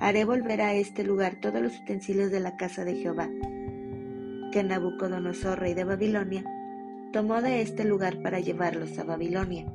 haré 0.00 0.24
volver 0.24 0.60
a 0.62 0.74
este 0.74 1.04
lugar 1.04 1.38
todos 1.40 1.62
los 1.62 1.78
utensilios 1.78 2.32
de 2.32 2.40
la 2.40 2.56
casa 2.56 2.84
de 2.84 2.96
Jehová, 2.96 3.30
que 4.54 4.62
Nabucodonosor, 4.62 5.58
rey 5.58 5.74
de 5.74 5.82
Babilonia, 5.82 6.44
tomó 7.12 7.42
de 7.42 7.60
este 7.60 7.82
lugar 7.82 8.22
para 8.22 8.38
llevarlos 8.38 8.96
a 9.00 9.02
Babilonia. 9.02 9.66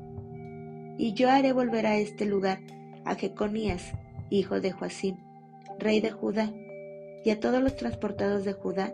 Y 0.98 1.12
yo 1.16 1.30
haré 1.30 1.52
volver 1.52 1.86
a 1.86 1.98
este 1.98 2.26
lugar 2.26 2.60
a 3.04 3.16
Jeconías, 3.16 3.92
hijo 4.30 4.62
de 4.62 4.72
Joacim, 4.72 5.18
rey 5.80 6.00
de 6.00 6.12
Judá, 6.12 6.54
y 7.26 7.30
a 7.30 7.42
todos 7.42 7.62
los 7.62 7.76
transportados 7.76 8.46
de 8.46 8.54
Judá 8.54 8.94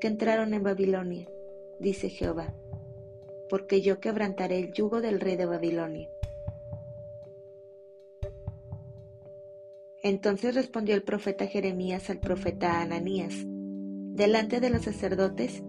que 0.00 0.06
entraron 0.06 0.54
en 0.54 0.62
Babilonia, 0.62 1.28
dice 1.80 2.10
Jehová, 2.10 2.54
porque 3.50 3.82
yo 3.82 3.98
quebrantaré 3.98 4.60
el 4.60 4.72
yugo 4.72 5.00
del 5.00 5.18
rey 5.18 5.34
de 5.34 5.46
Babilonia. 5.46 6.08
Entonces 10.04 10.54
respondió 10.54 10.94
el 10.94 11.02
profeta 11.02 11.48
Jeremías 11.48 12.08
al 12.08 12.20
profeta 12.20 12.80
Ananías, 12.80 13.34
delante 14.14 14.60
de 14.60 14.70
los 14.70 14.82
sacerdotes 14.82 15.64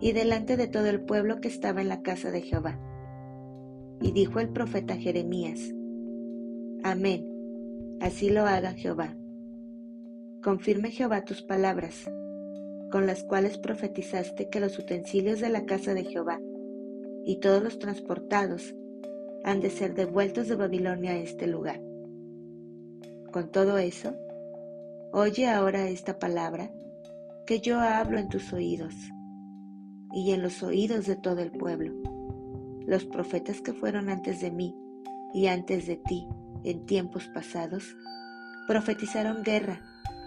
y 0.00 0.12
delante 0.12 0.58
de 0.58 0.68
todo 0.68 0.86
el 0.86 1.00
pueblo 1.00 1.40
que 1.40 1.48
estaba 1.48 1.80
en 1.80 1.88
la 1.88 2.02
casa 2.02 2.30
de 2.30 2.42
Jehová. 2.42 2.78
Y 4.02 4.12
dijo 4.12 4.38
el 4.38 4.50
profeta 4.50 4.96
Jeremías, 4.96 5.72
Amén, 6.82 7.98
así 8.00 8.28
lo 8.28 8.42
haga 8.42 8.74
Jehová. 8.74 9.16
Confirme 10.42 10.90
Jehová 10.90 11.24
tus 11.24 11.42
palabras, 11.42 12.04
con 12.92 13.06
las 13.06 13.24
cuales 13.24 13.56
profetizaste 13.56 14.50
que 14.50 14.60
los 14.60 14.78
utensilios 14.78 15.40
de 15.40 15.48
la 15.48 15.64
casa 15.64 15.94
de 15.94 16.04
Jehová 16.04 16.38
y 17.24 17.40
todos 17.40 17.62
los 17.62 17.78
transportados 17.78 18.74
han 19.42 19.60
de 19.60 19.70
ser 19.70 19.94
devueltos 19.94 20.48
de 20.48 20.56
Babilonia 20.56 21.12
a 21.12 21.18
este 21.18 21.46
lugar. 21.46 21.80
Con 23.32 23.50
todo 23.50 23.78
eso, 23.78 24.14
oye 25.12 25.48
ahora 25.48 25.88
esta 25.88 26.18
palabra 26.18 26.70
que 27.46 27.60
yo 27.60 27.78
hablo 27.78 28.18
en 28.18 28.28
tus 28.28 28.52
oídos 28.52 28.94
y 30.12 30.32
en 30.32 30.42
los 30.42 30.64
oídos 30.64 31.06
de 31.06 31.14
todo 31.14 31.40
el 31.40 31.52
pueblo. 31.52 31.94
Los 32.86 33.04
profetas 33.04 33.60
que 33.60 33.72
fueron 33.72 34.08
antes 34.08 34.40
de 34.40 34.50
mí 34.50 34.74
y 35.32 35.46
antes 35.46 35.86
de 35.86 35.96
ti 35.96 36.26
en 36.64 36.86
tiempos 36.86 37.28
pasados, 37.28 37.96
profetizaron 38.66 39.44
guerra, 39.44 39.80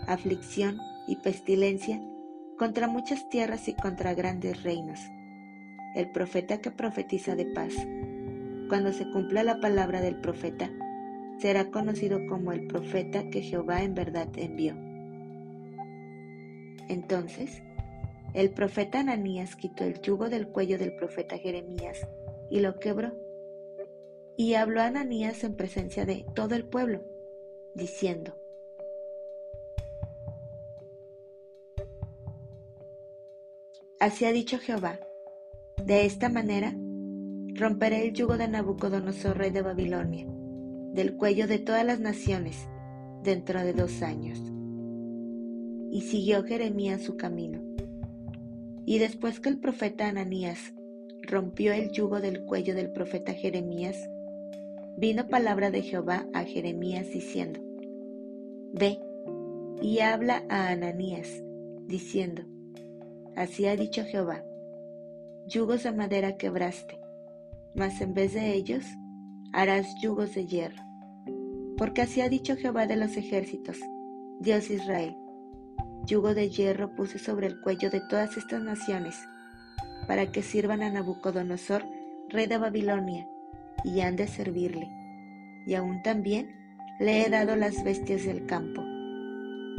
aflicción 0.08 0.78
y 1.08 1.18
pestilencia 1.18 2.02
contra 2.58 2.88
muchas 2.88 3.28
tierras 3.30 3.68
y 3.68 3.74
contra 3.74 4.14
grandes 4.14 4.64
reinos. 4.64 5.02
El 5.96 6.12
profeta 6.12 6.60
que 6.60 6.72
profetiza 6.72 7.36
de 7.36 7.48
paz, 7.48 7.74
cuando 8.70 8.94
se 8.94 9.10
cumpla 9.12 9.44
la 9.44 9.60
palabra 9.60 10.00
del 10.00 10.22
profeta, 10.22 10.72
será 11.38 11.70
conocido 11.70 12.20
como 12.28 12.54
el 12.54 12.68
profeta 12.68 13.30
que 13.30 13.42
Jehová 13.42 13.84
en 13.84 13.94
verdad 13.94 14.30
envió. 14.38 14.89
Entonces, 16.90 17.62
el 18.34 18.50
profeta 18.50 19.00
Ananías 19.00 19.56
quitó 19.56 19.86
el 19.86 20.02
yugo 20.02 20.30
del 20.30 20.50
cuello 20.50 20.78
del 20.78 20.96
profeta 20.96 21.38
Jeremías 21.38 22.08
y 22.50 22.60
lo 22.60 22.80
quebró. 22.80 23.14
Y 24.36 24.56
habló 24.56 24.82
a 24.82 24.86
Ananías 24.86 25.44
en 25.44 25.56
presencia 25.56 26.06
de 26.06 26.26
todo 26.34 26.56
el 26.56 26.66
pueblo, 26.66 27.04
diciendo, 27.76 28.36
Así 34.00 34.26
ha 34.26 34.32
dicho 34.32 34.60
Jehová, 34.60 35.00
de 35.84 36.06
esta 36.06 36.30
manera 36.30 36.74
romperé 37.56 38.08
el 38.08 38.14
yugo 38.14 38.38
de 38.38 38.48
Nabucodonosor, 38.48 39.38
rey 39.38 39.52
de 39.52 39.62
Babilonia, 39.62 40.26
del 40.94 41.18
cuello 41.18 41.48
de 41.48 41.60
todas 41.60 41.86
las 41.86 42.00
naciones, 42.00 42.70
dentro 43.24 43.60
de 43.62 43.74
dos 43.74 44.02
años. 44.02 44.40
Y 45.92 46.02
siguió 46.02 46.44
Jeremías 46.44 47.02
su 47.02 47.18
camino 47.18 47.70
y 48.90 48.98
después 48.98 49.40
que 49.40 49.50
el 49.50 49.60
profeta 49.60 50.08
Ananías 50.08 50.74
rompió 51.22 51.74
el 51.74 51.92
yugo 51.92 52.22
del 52.22 52.44
cuello 52.46 52.74
del 52.74 52.92
profeta 52.92 53.34
Jeremías, 53.34 54.10
vino 54.98 55.28
palabra 55.28 55.70
de 55.70 55.84
Jehová 55.84 56.26
a 56.34 56.44
Jeremías 56.44 57.12
diciendo, 57.12 57.60
Ve 58.74 59.00
y 59.80 60.00
habla 60.00 60.44
a 60.50 60.70
Ananías, 60.70 61.44
diciendo, 61.86 62.42
Así 63.36 63.68
ha 63.68 63.76
dicho 63.76 64.04
Jehová, 64.06 64.44
yugos 65.46 65.84
de 65.84 65.92
madera 65.92 66.36
quebraste, 66.36 67.00
mas 67.76 68.02
en 68.02 68.16
vez 68.16 68.34
de 68.34 68.56
ellos 68.56 68.84
harás 69.54 69.86
yugos 70.02 70.34
de 70.34 70.48
hierro. 70.48 70.82
Porque 71.78 72.02
así 72.02 72.22
ha 72.22 72.28
dicho 72.28 72.56
Jehová 72.56 72.88
de 72.88 72.96
los 72.96 73.16
ejércitos, 73.18 73.78
Dios 74.40 74.72
Israel, 74.72 75.16
yugo 76.10 76.34
de 76.34 76.50
hierro 76.50 76.96
puse 76.96 77.20
sobre 77.20 77.46
el 77.46 77.62
cuello 77.62 77.92
de 77.92 78.02
todas 78.02 78.36
estas 78.36 78.64
naciones, 78.64 79.16
para 80.08 80.32
que 80.32 80.42
sirvan 80.42 80.82
a 80.82 80.90
Nabucodonosor, 80.90 81.86
rey 82.30 82.48
de 82.48 82.58
Babilonia, 82.58 83.28
y 83.84 84.02
han 84.02 84.16
de 84.16 84.28
servirle. 84.28 84.90
Y 85.68 85.76
aún 85.76 86.02
también 86.02 86.50
le 87.00 87.22
he 87.22 87.30
dado 87.30 87.56
las 87.56 87.84
bestias 87.84 88.26
del 88.26 88.48
campo. 88.48 88.84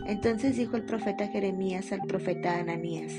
Entonces 0.06 0.56
dijo 0.56 0.76
el 0.76 0.84
profeta 0.84 1.26
Jeremías 1.26 1.90
al 1.92 2.02
profeta 2.02 2.58
Ananías, 2.58 3.12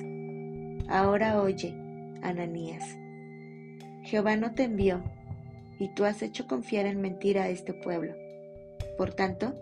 Ahora 0.87 1.41
oye, 1.41 1.75
Ananías, 2.21 2.83
Jehová 4.03 4.37
no 4.37 4.53
te 4.53 4.63
envió, 4.63 5.03
y 5.79 5.93
tú 5.95 6.05
has 6.05 6.21
hecho 6.21 6.47
confiar 6.47 6.85
en 6.85 7.01
mentira 7.01 7.43
a 7.43 7.49
este 7.49 7.73
pueblo. 7.73 8.13
Por 8.97 9.13
tanto, 9.13 9.53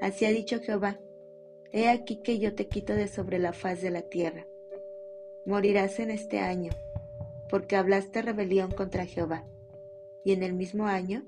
así 0.00 0.24
ha 0.24 0.30
dicho 0.30 0.60
Jehová, 0.60 0.98
He 1.74 1.88
aquí 1.88 2.16
que 2.16 2.38
yo 2.38 2.54
te 2.54 2.68
quito 2.68 2.92
de 2.92 3.08
sobre 3.08 3.38
la 3.38 3.54
faz 3.54 3.80
de 3.80 3.90
la 3.90 4.02
tierra. 4.02 4.46
Morirás 5.46 5.98
en 6.00 6.10
este 6.10 6.38
año, 6.38 6.70
porque 7.48 7.76
hablaste 7.76 8.20
rebelión 8.20 8.70
contra 8.70 9.06
Jehová. 9.06 9.46
Y 10.22 10.32
en 10.32 10.42
el 10.42 10.52
mismo 10.52 10.86
año 10.86 11.24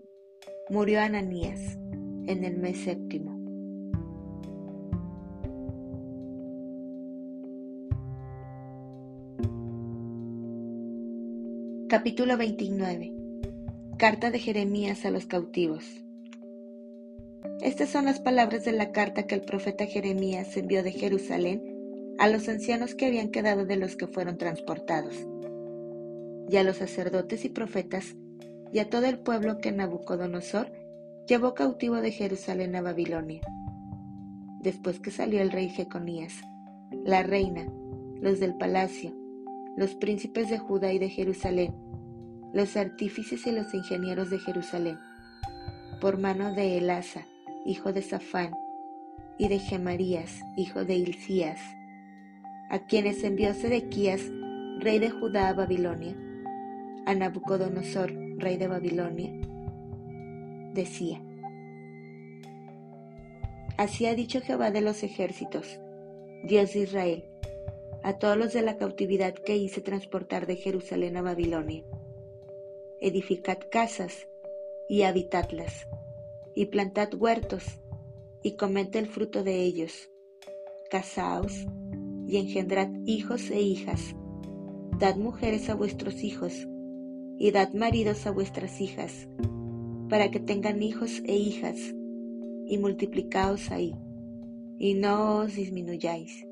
murió 0.69 1.01
Ananías, 1.01 1.79
en 2.27 2.45
el 2.45 2.59
mes 2.59 2.85
séptimo. 2.85 3.33
Capítulo 11.89 12.37
29 12.37 13.13
Carta 13.97 14.31
de 14.31 14.39
Jeremías 14.41 15.07
a 15.07 15.11
los 15.11 15.27
cautivos 15.27 16.04
estas 17.65 17.89
son 17.89 18.05
las 18.05 18.21
palabras 18.21 18.67
de 18.67 18.73
la 18.73 18.93
carta 18.93 19.27
que 19.27 19.35
el 19.35 19.41
profeta 19.41 19.87
Jeremías 19.87 20.55
envió 20.55 20.83
de 20.83 20.93
Jerusalén 20.93 22.15
a 22.19 22.29
los 22.29 22.47
ancianos 22.47 22.95
que 22.95 23.07
habían 23.07 23.31
quedado 23.31 23.65
de 23.65 23.77
los 23.77 23.97
que 23.97 24.07
fueron 24.07 24.37
transportados, 24.37 25.15
y 26.51 26.57
a 26.59 26.63
los 26.63 26.77
sacerdotes 26.77 27.47
y 27.47 27.49
profetas, 27.49 28.17
y 28.71 28.81
a 28.81 28.91
todo 28.91 29.07
el 29.07 29.19
pueblo 29.19 29.57
que 29.59 29.73
Nabucodonosor 29.73 30.73
llevó 31.27 31.55
cautivo 31.55 31.97
de 31.97 32.13
Jerusalén 32.13 32.77
a 32.77 32.83
Babilonia. 32.83 33.41
Después 34.61 35.01
que 35.01 35.11
salió 35.11 35.41
el 35.41 35.51
rey 35.51 35.71
Jeconías, 35.71 36.35
la 37.03 37.23
reina, 37.23 37.67
los 38.21 38.41
del 38.41 38.59
palacio, 38.59 39.17
los 39.79 39.95
príncipes 39.95 40.51
de 40.51 40.59
Judá 40.59 40.93
y 40.93 40.99
de 40.99 41.09
Jerusalén, 41.09 41.75
los 42.53 42.77
artífices 42.77 43.47
y 43.47 43.53
los 43.53 43.73
ingenieros 43.73 44.29
de 44.29 44.39
Jerusalén, 44.39 44.99
por 46.03 46.19
mano 46.19 46.53
de 46.53 46.77
Elasa, 46.77 47.27
hijo 47.65 47.93
de 47.93 48.03
Safán, 48.03 48.53
y 49.39 49.49
de 49.49 49.59
Gemarías, 49.59 50.41
hijo 50.57 50.85
de 50.85 50.95
Hilcías, 50.95 51.61
a 52.71 52.87
quienes 52.87 53.25
envió 53.25 53.53
Sedequías, 53.53 54.23
rey 54.81 54.99
de 54.99 55.11
Judá, 55.11 55.49
a 55.49 55.55
Babilonia, 55.55 56.17
a 57.07 57.15
Nabucodonosor, 57.15 58.13
rey 58.39 58.57
de 58.57 58.69
Babilonia, 58.69 59.33
decía, 60.73 61.21
Así 63.77 64.07
ha 64.07 64.15
dicho 64.15 64.41
Jehová 64.41 64.71
de 64.71 64.81
los 64.81 65.03
ejércitos, 65.03 65.81
Dios 66.45 66.75
de 66.75 66.81
Israel, 66.81 67.25
a 68.05 68.19
todos 68.19 68.37
los 68.37 68.53
de 68.53 68.63
la 68.63 68.77
cautividad 68.77 69.35
que 69.35 69.57
hice 69.57 69.81
transportar 69.81 70.47
de 70.47 70.57
Jerusalén 70.57 71.17
a 71.17 71.23
Babilonia. 71.23 71.83
Edificad 73.01 73.59
casas 73.71 74.29
y 74.89 75.03
habitadlas, 75.03 75.89
y 76.55 76.67
plantad 76.67 77.13
huertos, 77.15 77.65
y 78.43 78.57
comed 78.57 78.95
el 78.97 79.07
fruto 79.07 79.43
de 79.43 79.63
ellos. 79.63 80.11
Casaos 80.91 81.67
y 82.27 82.37
engendrad 82.37 82.89
hijos 83.07 83.51
e 83.51 83.61
hijas. 83.61 84.15
Dad 84.99 85.17
mujeres 85.17 85.69
a 85.69 85.75
vuestros 85.75 86.23
hijos, 86.23 86.69
y 87.39 87.51
dad 87.51 87.73
maridos 87.73 88.27
a 88.27 88.31
vuestras 88.31 88.81
hijas, 88.81 89.29
para 90.09 90.31
que 90.31 90.41
tengan 90.41 90.83
hijos 90.83 91.21
e 91.27 91.37
hijas, 91.37 91.77
y 92.67 92.79
multiplicaos 92.79 93.71
ahí, 93.71 93.95
y 94.79 94.95
no 94.95 95.39
os 95.41 95.57
disminuyáis. 95.57 96.47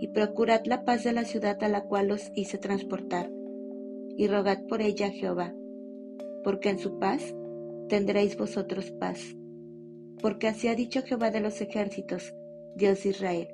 Y 0.00 0.08
procurad 0.08 0.64
la 0.64 0.84
paz 0.84 1.04
de 1.04 1.12
la 1.12 1.24
ciudad 1.24 1.62
a 1.62 1.68
la 1.68 1.82
cual 1.84 2.10
os 2.10 2.32
hice 2.34 2.58
transportar, 2.58 3.30
y 4.16 4.26
rogad 4.26 4.64
por 4.66 4.80
ella 4.80 5.06
a 5.06 5.10
Jehová, 5.10 5.54
porque 6.42 6.70
en 6.70 6.78
su 6.78 6.98
paz 6.98 7.34
tendréis 7.88 8.36
vosotros 8.36 8.90
paz. 8.92 9.18
Porque 10.20 10.48
así 10.48 10.68
ha 10.68 10.74
dicho 10.74 11.02
Jehová 11.02 11.30
de 11.30 11.40
los 11.40 11.60
ejércitos, 11.60 12.34
Dios 12.76 13.02
de 13.02 13.10
Israel. 13.10 13.48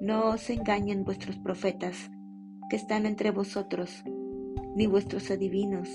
No 0.00 0.30
os 0.30 0.48
engañen 0.50 1.04
vuestros 1.04 1.36
profetas 1.38 2.10
que 2.70 2.76
están 2.76 3.06
entre 3.06 3.30
vosotros, 3.30 4.02
ni 4.76 4.86
vuestros 4.86 5.30
adivinos, 5.30 5.88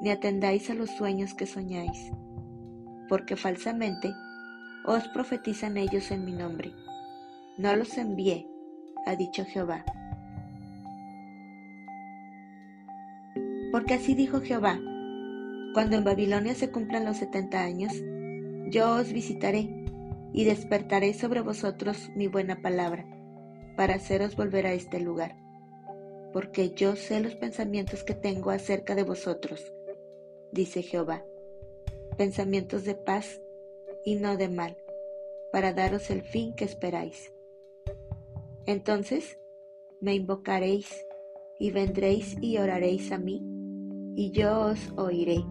ni 0.00 0.10
atendáis 0.10 0.70
a 0.70 0.74
los 0.74 0.90
sueños 0.90 1.34
que 1.34 1.46
soñáis, 1.46 2.10
porque 3.08 3.36
falsamente 3.36 4.12
os 4.86 5.06
profetizan 5.08 5.76
ellos 5.76 6.10
en 6.10 6.24
mi 6.24 6.32
nombre. 6.32 6.72
No 7.58 7.74
los 7.76 7.98
envié, 7.98 8.48
ha 9.06 9.16
dicho 9.16 9.44
Jehová. 9.44 9.84
Porque 13.70 13.94
así 13.94 14.14
dijo 14.14 14.40
Jehová, 14.40 14.78
cuando 15.78 15.94
en 15.94 16.02
Babilonia 16.02 16.56
se 16.56 16.72
cumplan 16.72 17.04
los 17.04 17.18
setenta 17.18 17.62
años, 17.62 17.92
yo 18.68 18.96
os 18.96 19.12
visitaré 19.12 19.86
y 20.32 20.42
despertaré 20.42 21.14
sobre 21.14 21.40
vosotros 21.40 22.10
mi 22.16 22.26
buena 22.26 22.60
palabra, 22.60 23.06
para 23.76 23.94
haceros 23.94 24.34
volver 24.34 24.66
a 24.66 24.72
este 24.72 24.98
lugar 24.98 25.36
porque 26.32 26.70
yo 26.70 26.96
sé 26.96 27.20
los 27.20 27.36
pensamientos 27.36 28.02
que 28.02 28.14
tengo 28.14 28.50
acerca 28.50 28.96
de 28.96 29.04
vosotros, 29.04 29.72
dice 30.52 30.82
Jehová, 30.82 31.24
pensamientos 32.16 32.84
de 32.84 32.96
paz 32.96 33.40
y 34.04 34.16
no 34.16 34.36
de 34.36 34.48
mal, 34.48 34.76
para 35.52 35.72
daros 35.72 36.10
el 36.10 36.22
fin 36.22 36.54
que 36.54 36.64
esperáis. 36.64 37.32
Entonces 38.66 39.38
me 40.00 40.14
invocaréis 40.14 41.06
y 41.60 41.70
vendréis 41.70 42.36
y 42.40 42.58
oraréis 42.58 43.12
a 43.12 43.18
mí, 43.18 43.42
y 44.16 44.32
yo 44.32 44.60
os 44.60 44.92
oiré, 44.96 45.44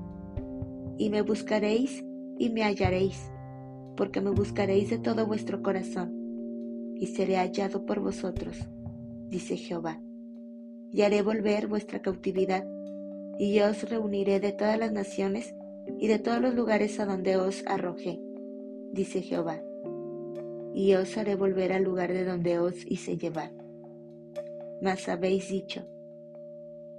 y 0.98 1.10
me 1.10 1.22
buscaréis 1.22 2.04
y 2.38 2.50
me 2.50 2.64
hallaréis, 2.64 3.32
porque 3.96 4.22
me 4.22 4.32
buscaréis 4.32 4.90
de 4.90 5.00
todo 5.00 5.26
vuestro 5.26 5.62
corazón, 5.62 6.14
y 6.96 7.08
seré 7.08 7.38
hallado 7.38 7.86
por 7.86 8.00
vosotros, 8.00 8.58
dice 9.30 9.58
Jehová 9.58 10.02
y 10.92 11.02
haré 11.02 11.22
volver 11.22 11.68
vuestra 11.68 12.02
cautividad, 12.02 12.66
y 13.38 13.54
yo 13.54 13.70
os 13.70 13.90
reuniré 13.90 14.40
de 14.40 14.52
todas 14.52 14.80
las 14.80 14.92
naciones 14.92 15.54
y 16.00 16.08
de 16.08 16.20
todos 16.20 16.42
los 16.42 16.56
lugares 16.56 17.00
a 17.00 17.06
donde 17.06 17.38
os 17.38 17.64
arrojé, 17.68 18.20
dice 18.94 19.22
Jehová, 19.22 19.62
y 20.74 20.94
os 20.94 21.18
haré 21.18 21.36
volver 21.36 21.74
al 21.74 21.84
lugar 21.84 22.14
de 22.14 22.24
donde 22.24 22.60
os 22.60 22.86
hice 22.86 23.18
llevar. 23.18 23.52
Mas 24.82 25.08
habéis 25.10 25.50
dicho, 25.50 25.88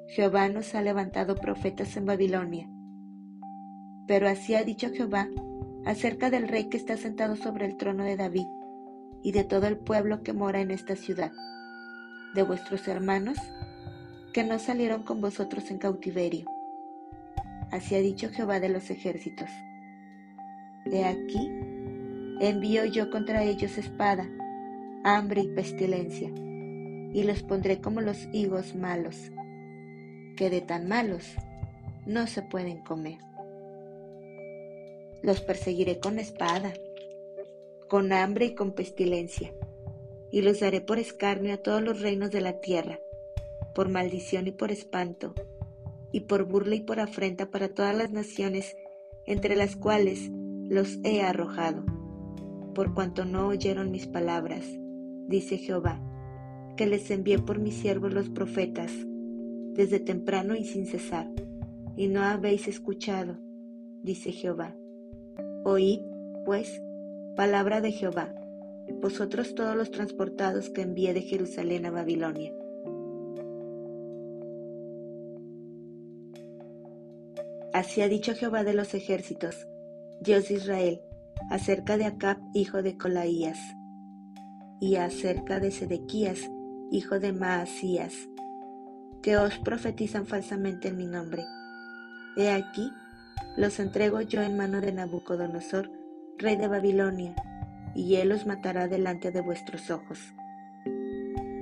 Jehová 0.06 0.48
nos 0.48 0.74
ha 0.74 0.82
levantado 0.82 1.34
profetas 1.34 1.96
en 1.96 2.06
Babilonia. 2.06 2.68
Pero 4.08 4.26
así 4.26 4.54
ha 4.54 4.64
dicho 4.64 4.88
Jehová 4.90 5.28
acerca 5.84 6.30
del 6.30 6.48
rey 6.48 6.64
que 6.64 6.78
está 6.78 6.96
sentado 6.96 7.36
sobre 7.36 7.66
el 7.66 7.76
trono 7.76 8.02
de 8.02 8.16
David 8.16 8.46
y 9.22 9.32
de 9.32 9.44
todo 9.44 9.66
el 9.66 9.76
pueblo 9.76 10.22
que 10.22 10.32
mora 10.32 10.60
en 10.60 10.70
esta 10.70 10.96
ciudad, 10.96 11.30
de 12.34 12.42
vuestros 12.42 12.88
hermanos 12.88 13.38
que 14.32 14.44
no 14.44 14.58
salieron 14.58 15.02
con 15.02 15.20
vosotros 15.20 15.70
en 15.70 15.78
cautiverio. 15.78 16.50
Así 17.70 17.94
ha 17.94 18.00
dicho 18.00 18.30
Jehová 18.30 18.60
de 18.60 18.70
los 18.70 18.88
ejércitos. 18.90 19.50
De 20.86 21.04
aquí 21.04 21.50
envío 22.40 22.86
yo 22.86 23.10
contra 23.10 23.42
ellos 23.44 23.76
espada, 23.76 24.26
hambre 25.04 25.42
y 25.42 25.48
pestilencia, 25.48 26.30
y 26.30 27.24
los 27.24 27.42
pondré 27.42 27.80
como 27.80 28.00
los 28.00 28.26
higos 28.32 28.74
malos, 28.74 29.30
que 30.36 30.48
de 30.48 30.62
tan 30.62 30.88
malos 30.88 31.34
no 32.06 32.26
se 32.26 32.40
pueden 32.42 32.78
comer. 32.78 33.27
Los 35.22 35.40
perseguiré 35.40 35.98
con 35.98 36.18
espada, 36.18 36.72
con 37.88 38.12
hambre 38.12 38.46
y 38.46 38.54
con 38.54 38.72
pestilencia, 38.72 39.52
y 40.30 40.42
los 40.42 40.60
daré 40.60 40.80
por 40.80 40.98
escarnio 40.98 41.54
a 41.54 41.58
todos 41.58 41.82
los 41.82 42.00
reinos 42.00 42.30
de 42.30 42.40
la 42.40 42.60
tierra 42.60 43.00
por 43.78 43.88
maldición 43.88 44.48
y 44.48 44.50
por 44.50 44.72
espanto, 44.72 45.34
y 46.10 46.22
por 46.22 46.42
burla 46.46 46.74
y 46.74 46.80
por 46.80 46.98
afrenta 46.98 47.48
para 47.48 47.68
todas 47.68 47.96
las 47.96 48.10
naciones 48.10 48.76
entre 49.24 49.54
las 49.54 49.76
cuales 49.76 50.32
los 50.68 50.98
he 51.04 51.22
arrojado, 51.22 51.84
por 52.74 52.92
cuanto 52.92 53.24
no 53.24 53.46
oyeron 53.46 53.92
mis 53.92 54.08
palabras, 54.08 54.64
dice 55.28 55.58
Jehová, 55.58 56.02
que 56.76 56.88
les 56.88 57.08
envié 57.12 57.38
por 57.38 57.60
mis 57.60 57.76
siervos 57.76 58.12
los 58.12 58.28
profetas, 58.30 58.90
desde 59.74 60.00
temprano 60.00 60.56
y 60.56 60.64
sin 60.64 60.84
cesar, 60.84 61.30
y 61.96 62.08
no 62.08 62.22
habéis 62.22 62.66
escuchado, 62.66 63.38
dice 64.02 64.32
Jehová. 64.32 64.74
Oíd, 65.70 66.00
pues, 66.46 66.80
palabra 67.36 67.82
de 67.82 67.92
Jehová, 67.92 68.34
vosotros 69.02 69.54
todos 69.54 69.76
los 69.76 69.90
transportados 69.90 70.70
que 70.70 70.80
envié 70.80 71.12
de 71.12 71.20
Jerusalén 71.20 71.84
a 71.84 71.90
Babilonia. 71.90 72.54
Así 77.74 78.00
ha 78.00 78.08
dicho 78.08 78.32
Jehová 78.34 78.64
de 78.64 78.72
los 78.72 78.94
ejércitos, 78.94 79.68
Dios 80.22 80.48
de 80.48 80.54
Israel, 80.54 81.02
acerca 81.50 81.98
de 81.98 82.06
Acab, 82.06 82.38
hijo 82.54 82.82
de 82.82 82.96
Colaías, 82.96 83.58
y 84.80 84.96
acerca 84.96 85.60
de 85.60 85.70
Sedequías, 85.70 86.50
hijo 86.90 87.20
de 87.20 87.34
Maasías, 87.34 88.14
que 89.20 89.36
os 89.36 89.58
profetizan 89.58 90.24
falsamente 90.24 90.88
en 90.88 90.96
mi 90.96 91.04
nombre. 91.04 91.44
He 92.38 92.50
aquí, 92.52 92.90
los 93.56 93.80
entrego 93.80 94.20
yo 94.20 94.40
en 94.42 94.56
mano 94.56 94.80
de 94.80 94.92
Nabucodonosor, 94.92 95.90
rey 96.38 96.56
de 96.56 96.68
Babilonia, 96.68 97.34
y 97.94 98.14
él 98.16 98.30
os 98.30 98.46
matará 98.46 98.86
delante 98.86 99.32
de 99.32 99.40
vuestros 99.40 99.90
ojos. 99.90 100.20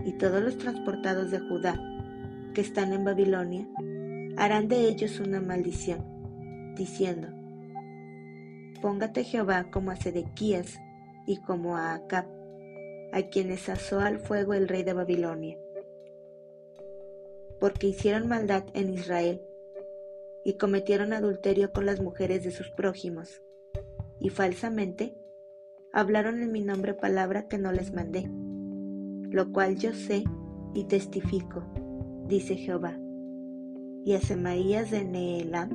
Y 0.05 0.12
todos 0.19 0.43
los 0.43 0.59
transportados 0.59 1.31
de 1.31 1.39
Judá, 1.39 1.81
que 2.53 2.61
están 2.61 2.93
en 2.93 3.05
Babilonia, 3.05 3.67
harán 4.37 4.69
de 4.69 4.89
ellos 4.89 5.21
una 5.21 5.41
maldición, 5.41 6.75
diciendo, 6.77 7.29
Póngate 8.83 9.25
Jehová 9.25 9.71
como 9.71 9.91
a 9.91 9.97
Sedequías 9.97 10.79
y 11.27 11.39
como 11.39 11.77
a 11.77 11.95
Acab, 11.95 12.27
a 13.12 13.23
quienes 13.23 13.71
asó 13.71 14.01
al 14.01 14.19
fuego 14.19 14.53
el 14.53 14.69
rey 14.69 14.83
de 14.83 14.93
Babilonia, 14.93 15.57
porque 17.59 17.87
hicieron 17.87 18.29
maldad 18.29 18.65
en 18.75 18.93
Israel 18.93 19.41
y 20.47 20.59
cometieron 20.59 21.13
adulterio 21.13 21.73
con 21.73 21.87
las 21.87 22.01
mujeres 22.01 22.45
de 22.45 22.53
sus 22.53 22.71
prójimos, 22.71 23.43
y 24.21 24.29
falsamente 24.29 25.19
hablaron 25.93 26.41
en 26.41 26.53
mi 26.53 26.61
nombre 26.61 26.95
palabra 26.95 27.49
que 27.49 27.59
no 27.59 27.73
les 27.73 27.93
mandé, 27.93 28.31
lo 29.29 29.53
cual 29.53 29.75
yo 29.77 29.93
sé 29.93 30.23
y 30.73 30.85
testifico, 30.85 31.65
dice 32.29 32.55
Jehová. 32.55 32.97
Y 34.05 34.13
a 34.13 34.21
Semaías 34.21 34.93
de 34.93 35.05
Neelam 35.05 35.71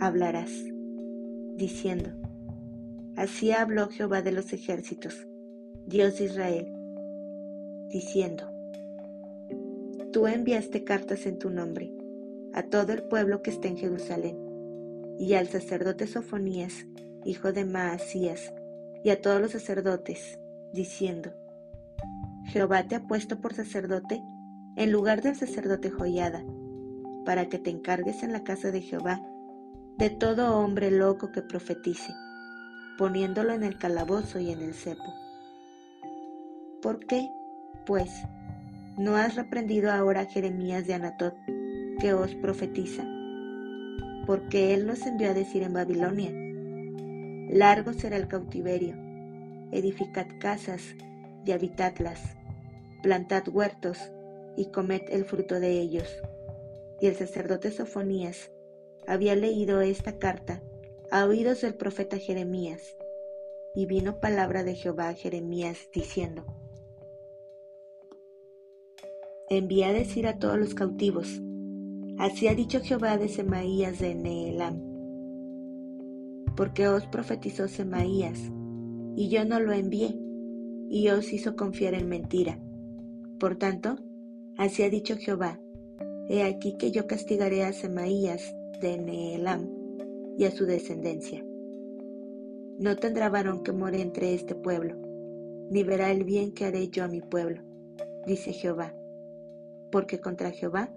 hablarás, 0.00 0.52
diciendo, 1.56 2.10
Así 3.16 3.50
habló 3.50 3.88
Jehová 3.88 4.22
de 4.22 4.30
los 4.30 4.52
ejércitos, 4.52 5.26
Dios 5.86 6.18
de 6.18 6.26
Israel, 6.26 6.72
diciendo, 7.88 8.44
tú 10.12 10.28
enviaste 10.28 10.84
cartas 10.84 11.26
en 11.26 11.40
tu 11.40 11.50
nombre 11.50 11.96
a 12.54 12.62
todo 12.62 12.92
el 12.92 13.02
pueblo 13.04 13.42
que 13.42 13.50
está 13.50 13.68
en 13.68 13.76
Jerusalén, 13.76 14.36
y 15.18 15.34
al 15.34 15.48
sacerdote 15.48 16.06
Sofonías, 16.06 16.86
hijo 17.24 17.52
de 17.52 17.64
Maasías, 17.64 18.52
y 19.04 19.10
a 19.10 19.20
todos 19.20 19.40
los 19.40 19.52
sacerdotes, 19.52 20.38
diciendo, 20.72 21.32
Jehová 22.46 22.86
te 22.88 22.96
ha 22.96 23.06
puesto 23.06 23.40
por 23.40 23.54
sacerdote 23.54 24.22
en 24.76 24.92
lugar 24.92 25.22
del 25.22 25.36
sacerdote 25.36 25.90
Joyada, 25.90 26.44
para 27.24 27.48
que 27.48 27.58
te 27.58 27.70
encargues 27.70 28.22
en 28.22 28.32
la 28.32 28.44
casa 28.44 28.70
de 28.70 28.80
Jehová 28.80 29.20
de 29.98 30.08
todo 30.08 30.56
hombre 30.58 30.90
loco 30.90 31.30
que 31.30 31.42
profetice, 31.42 32.14
poniéndolo 32.96 33.52
en 33.52 33.62
el 33.62 33.76
calabozo 33.76 34.40
y 34.40 34.50
en 34.50 34.62
el 34.62 34.72
cepo. 34.72 35.14
¿Por 36.80 37.04
qué, 37.04 37.30
pues, 37.84 38.10
no 38.96 39.16
has 39.16 39.34
reprendido 39.34 39.92
ahora 39.92 40.22
a 40.22 40.26
Jeremías 40.26 40.86
de 40.86 40.94
Anatot, 40.94 41.34
que 42.00 42.14
os 42.14 42.34
profetiza? 42.36 43.04
Porque 44.26 44.72
él 44.74 44.86
nos 44.86 45.06
envió 45.06 45.30
a 45.30 45.34
decir 45.34 45.62
en 45.62 45.74
Babilonia, 45.74 46.32
largo 47.50 47.92
será 47.92 48.16
el 48.16 48.26
cautiverio, 48.26 48.94
edificad 49.70 50.26
casas 50.40 50.82
y 51.44 51.52
habitadlas, 51.52 52.20
plantad 53.02 53.46
huertos 53.48 53.98
y 54.56 54.70
comed 54.70 55.02
el 55.10 55.24
fruto 55.24 55.60
de 55.60 55.78
ellos. 55.78 56.08
Y 57.00 57.06
el 57.06 57.16
sacerdote 57.16 57.70
Sofonías 57.70 58.50
había 59.06 59.36
leído 59.36 59.80
esta 59.80 60.18
carta 60.18 60.62
a 61.10 61.26
oídos 61.26 61.60
del 61.60 61.74
profeta 61.74 62.16
Jeremías, 62.18 62.96
y 63.74 63.86
vino 63.86 64.20
palabra 64.20 64.64
de 64.64 64.74
Jehová 64.74 65.08
a 65.08 65.14
Jeremías 65.14 65.88
diciendo, 65.92 66.44
Envía 69.48 69.88
a 69.88 69.92
decir 69.92 70.26
a 70.26 70.38
todos 70.38 70.58
los 70.58 70.74
cautivos, 70.74 71.40
así 72.20 72.48
ha 72.48 72.54
dicho 72.54 72.80
Jehová 72.80 73.16
de 73.16 73.28
Semaías 73.28 73.98
de 73.98 74.14
Neelam, 74.14 74.78
porque 76.54 76.86
os 76.86 77.06
profetizó 77.06 77.66
Semaías, 77.66 78.38
y 79.16 79.30
yo 79.30 79.46
no 79.46 79.58
lo 79.58 79.72
envié, 79.72 80.14
y 80.90 81.08
os 81.08 81.32
hizo 81.32 81.56
confiar 81.56 81.94
en 81.94 82.10
mentira. 82.10 82.60
Por 83.38 83.56
tanto, 83.56 83.96
así 84.58 84.82
ha 84.82 84.90
dicho 84.90 85.16
Jehová, 85.16 85.58
he 86.28 86.42
aquí 86.42 86.76
que 86.76 86.90
yo 86.90 87.06
castigaré 87.06 87.64
a 87.64 87.72
Semaías 87.72 88.54
de 88.82 88.98
Neelam 88.98 89.66
y 90.36 90.44
a 90.44 90.50
su 90.50 90.66
descendencia. 90.66 91.42
No 92.78 92.96
tendrá 92.96 93.30
varón 93.30 93.62
que 93.62 93.72
more 93.72 93.98
entre 93.98 94.34
este 94.34 94.54
pueblo, 94.54 94.94
ni 95.70 95.84
verá 95.84 96.10
el 96.10 96.24
bien 96.24 96.52
que 96.52 96.66
haré 96.66 96.88
yo 96.88 97.02
a 97.02 97.08
mi 97.08 97.22
pueblo, 97.22 97.62
dice 98.26 98.52
Jehová, 98.52 98.94
porque 99.90 100.20
contra 100.20 100.50
Jehová 100.50 100.92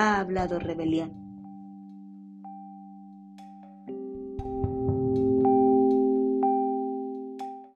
ha 0.00 0.18
hablado 0.20 0.58
rebelión. 0.58 1.29